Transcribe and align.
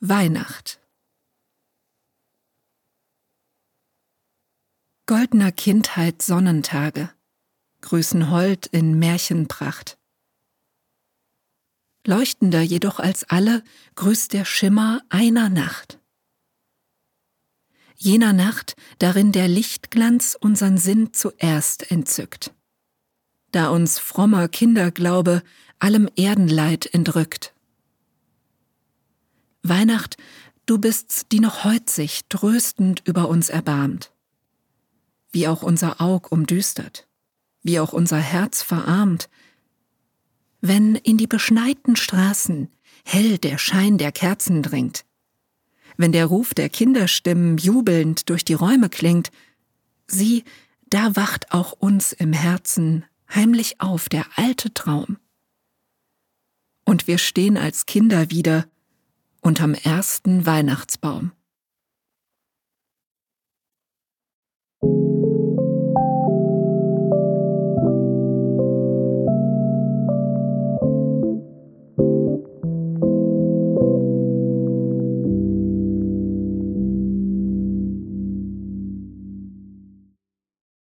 Weihnacht 0.00 0.80
Goldener 5.06 5.52
Kindheit 5.52 6.22
Sonnentage 6.22 7.10
grüßen 7.80 8.30
hold 8.30 8.66
in 8.66 8.98
Märchenpracht. 8.98 9.98
Leuchtender 12.06 12.62
jedoch 12.62 12.98
als 12.98 13.24
alle 13.24 13.62
grüßt 13.94 14.32
der 14.32 14.44
Schimmer 14.44 15.02
einer 15.10 15.48
Nacht. 15.48 15.98
Jener 17.96 18.32
Nacht, 18.32 18.76
darin 18.98 19.32
der 19.32 19.48
Lichtglanz 19.48 20.36
unsern 20.38 20.76
Sinn 20.76 21.12
zuerst 21.12 21.90
entzückt. 21.90 22.52
Da 23.52 23.68
uns 23.68 23.98
frommer 23.98 24.48
Kinderglaube 24.48 25.42
allem 25.78 26.10
Erdenleid 26.16 26.86
entrückt. 26.92 27.53
Weihnacht, 29.64 30.18
du 30.66 30.78
bist's, 30.78 31.26
die 31.32 31.40
noch 31.40 31.64
heut 31.64 31.88
sich 31.88 32.20
tröstend 32.28 33.02
über 33.06 33.28
uns 33.28 33.48
erbarmt. 33.48 34.12
Wie 35.32 35.48
auch 35.48 35.62
unser 35.62 36.00
Aug 36.00 36.30
umdüstert, 36.30 37.08
wie 37.62 37.80
auch 37.80 37.94
unser 37.94 38.18
Herz 38.18 38.62
verarmt, 38.62 39.30
wenn 40.60 40.94
in 40.94 41.16
die 41.16 41.26
beschneiten 41.26 41.96
Straßen 41.96 42.68
hell 43.04 43.38
der 43.38 43.58
Schein 43.58 43.98
der 43.98 44.12
Kerzen 44.12 44.62
dringt, 44.62 45.06
wenn 45.96 46.12
der 46.12 46.26
Ruf 46.26 46.52
der 46.52 46.68
Kinderstimmen 46.68 47.56
jubelnd 47.56 48.28
durch 48.28 48.44
die 48.44 48.54
Räume 48.54 48.90
klingt, 48.90 49.30
sieh, 50.06 50.44
da 50.90 51.16
wacht 51.16 51.52
auch 51.52 51.72
uns 51.72 52.12
im 52.12 52.34
Herzen 52.34 53.04
heimlich 53.34 53.80
auf 53.80 54.10
der 54.10 54.26
alte 54.36 54.74
Traum. 54.74 55.16
Und 56.84 57.06
wir 57.06 57.16
stehen 57.16 57.56
als 57.56 57.86
Kinder 57.86 58.30
wieder 58.30 58.66
unterm 59.44 59.74
ersten 59.74 60.46
Weihnachtsbaum. 60.46 61.32